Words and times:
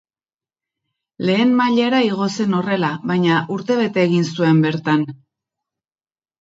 Lehen 1.29 1.51
mailara 1.59 1.99
igo 2.07 2.31
zen 2.37 2.57
horrela 2.61 2.91
baina 3.13 3.39
urtebete 3.59 4.05
egin 4.09 4.29
zuen 4.33 4.67
bertan. 4.67 5.09